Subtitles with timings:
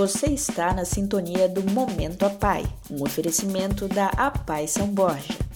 [0.00, 5.49] Você está na sintonia do Momento Apai, um oferecimento da Apai São Borja.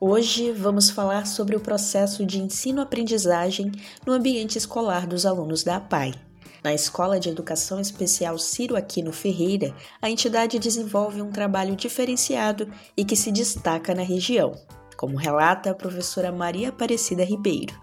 [0.00, 3.72] Hoje vamos falar sobre o processo de ensino-aprendizagem
[4.06, 6.14] no ambiente escolar dos alunos da APAI.
[6.62, 13.04] Na Escola de Educação Especial Ciro Aquino Ferreira, a entidade desenvolve um trabalho diferenciado e
[13.04, 14.54] que se destaca na região,
[14.96, 17.74] como relata a professora Maria Aparecida Ribeiro.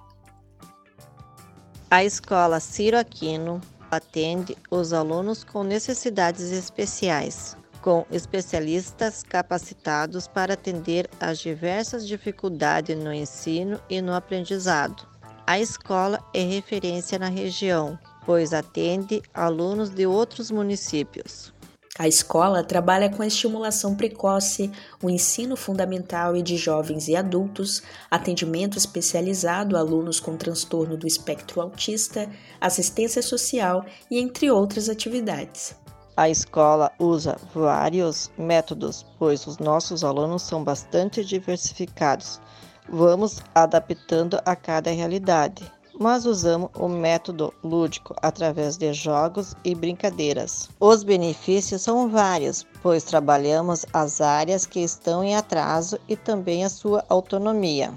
[1.91, 3.59] A escola Ciro Aquino
[3.91, 13.13] atende os alunos com necessidades especiais, com especialistas capacitados para atender às diversas dificuldades no
[13.13, 15.07] ensino e no aprendizado.
[15.45, 21.53] A escola é referência na região, pois atende alunos de outros municípios.
[21.99, 27.83] A escola trabalha com a estimulação precoce, o ensino fundamental e de jovens e adultos,
[28.09, 32.27] atendimento especializado a alunos com transtorno do espectro autista,
[32.59, 35.84] assistência social e entre outras atividades.
[36.17, 42.39] A escola usa vários métodos, pois os nossos alunos são bastante diversificados.
[42.87, 50.69] Vamos adaptando a cada realidade, mas usamos o método lúdico através de jogos e brincadeiras.
[50.79, 56.69] Os benefícios são vários, pois trabalhamos as áreas que estão em atraso e também a
[56.69, 57.93] sua autonomia.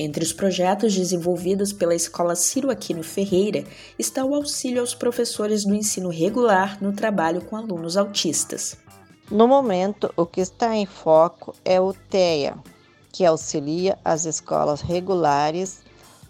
[0.00, 3.64] Entre os projetos desenvolvidos pela Escola Ciro Aquino Ferreira
[3.98, 8.76] está o auxílio aos professores do ensino regular no trabalho com alunos autistas.
[9.28, 12.56] No momento, o que está em foco é o TEA,
[13.10, 15.80] que auxilia as escolas regulares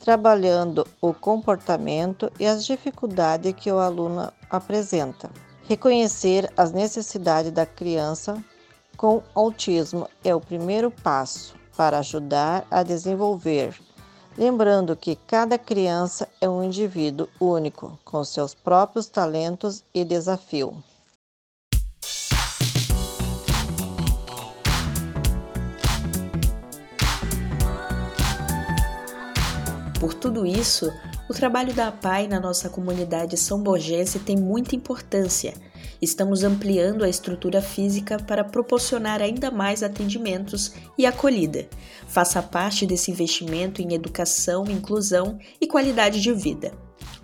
[0.01, 5.28] trabalhando o comportamento e as dificuldades que o aluno apresenta.
[5.69, 8.43] Reconhecer as necessidades da criança
[8.97, 13.81] com autismo é o primeiro passo para ajudar a desenvolver.
[14.37, 20.75] Lembrando que cada criança é um indivíduo único, com seus próprios talentos e desafio.
[30.00, 30.92] Por tudo isso,
[31.28, 35.54] o trabalho da APAI na nossa comunidade são borgense tem muita importância
[36.00, 41.69] estamos ampliando a estrutura física para proporcionar ainda mais atendimentos e acolhida.
[42.06, 46.72] Faça parte desse investimento em educação, inclusão e qualidade de vida.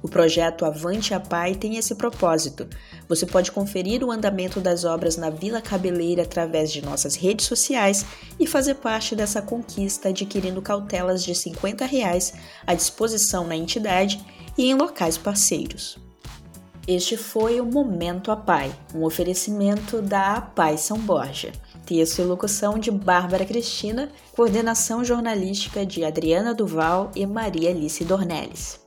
[0.05, 2.69] O projeto Avante a Pai tem esse propósito.
[3.09, 8.05] Você pode conferir o andamento das obras na Vila Cabeleira através de nossas redes sociais
[8.39, 12.35] e fazer parte dessa conquista adquirindo cautelas de 50 reais
[12.67, 14.23] à disposição na entidade
[14.59, 15.99] e em locais parceiros.
[16.87, 21.51] Este foi o Momento Apai, um oferecimento da Apai São Borja.
[21.87, 28.84] Texto e locução de Bárbara Cristina, coordenação jornalística de Adriana Duval e Maria Alice Dornelles.